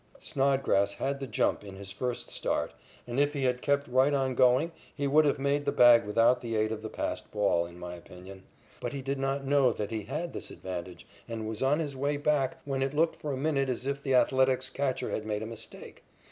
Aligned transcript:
Snodgrass 0.17 0.93
had 0.95 1.19
the 1.19 1.27
jump 1.27 1.63
in 1.63 1.75
his 1.75 1.91
first 1.91 2.31
start, 2.31 2.73
and 3.05 3.19
if 3.19 3.33
he 3.33 3.43
had 3.43 3.61
kept 3.61 3.87
right 3.87 4.15
on 4.15 4.33
going 4.33 4.71
he 4.95 5.05
would 5.05 5.25
have 5.25 5.37
made 5.37 5.63
the 5.63 5.71
bag 5.71 6.05
without 6.05 6.41
the 6.41 6.55
aid 6.55 6.71
of 6.71 6.81
the 6.81 6.89
passed 6.89 7.29
ball, 7.29 7.67
in 7.67 7.77
my 7.77 7.93
opinion. 7.93 8.41
But 8.79 8.93
he 8.93 9.03
did 9.03 9.19
not 9.19 9.45
know 9.45 9.71
that 9.71 9.91
he 9.91 10.05
had 10.05 10.33
this 10.33 10.49
advantage 10.49 11.05
and 11.27 11.47
was 11.47 11.61
on 11.61 11.77
his 11.77 11.95
way 11.95 12.17
back, 12.17 12.57
when 12.65 12.81
it 12.81 12.95
looked 12.95 13.17
for 13.17 13.31
a 13.31 13.37
minute 13.37 13.69
as 13.69 13.85
if 13.85 14.01
the 14.01 14.15
Athletics' 14.15 14.71
catcher 14.71 15.11
had 15.11 15.23
made 15.23 15.43
a 15.43 15.45
mistake. 15.45 16.03